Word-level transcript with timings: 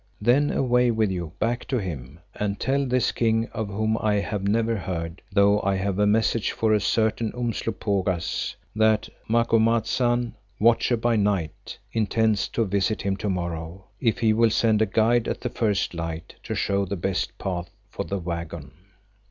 Then 0.19 0.49
away 0.49 0.89
with 0.89 1.11
you 1.11 1.31
back 1.37 1.65
to 1.65 1.77
him 1.77 2.21
and 2.33 2.59
tell 2.59 2.87
this 2.87 3.11
King 3.11 3.47
of 3.53 3.67
whom 3.67 3.99
I 4.01 4.15
have 4.15 4.47
never 4.47 4.75
heard, 4.75 5.21
though 5.31 5.61
I 5.61 5.75
have 5.75 5.99
a 5.99 6.07
message 6.07 6.53
for 6.53 6.73
a 6.73 6.79
certain 6.79 7.31
Umslopogaas, 7.33 8.55
that 8.75 9.09
Macumazahn, 9.29 10.33
Watcher 10.59 10.97
by 10.97 11.17
Night, 11.17 11.77
intends 11.93 12.47
to 12.47 12.65
visit 12.65 13.03
him 13.03 13.15
to 13.17 13.29
morrow, 13.29 13.83
if 13.99 14.17
he 14.17 14.33
will 14.33 14.49
send 14.49 14.81
a 14.81 14.87
guide 14.87 15.27
at 15.27 15.41
the 15.41 15.49
first 15.49 15.93
light 15.93 16.33
to 16.41 16.55
show 16.55 16.83
the 16.83 16.95
best 16.97 17.37
path 17.37 17.69
for 17.87 18.03
the 18.03 18.17
waggon." 18.17 18.71